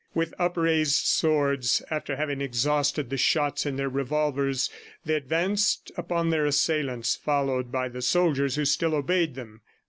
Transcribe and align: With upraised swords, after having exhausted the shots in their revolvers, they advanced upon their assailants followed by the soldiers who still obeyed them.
With 0.15 0.33
upraised 0.39 1.05
swords, 1.05 1.83
after 1.91 2.15
having 2.15 2.41
exhausted 2.41 3.11
the 3.11 3.17
shots 3.17 3.67
in 3.67 3.75
their 3.75 3.87
revolvers, 3.87 4.67
they 5.05 5.13
advanced 5.13 5.91
upon 5.95 6.31
their 6.31 6.47
assailants 6.47 7.15
followed 7.15 7.71
by 7.71 7.87
the 7.87 8.01
soldiers 8.01 8.55
who 8.55 8.65
still 8.65 8.95
obeyed 8.95 9.35
them. 9.35 9.61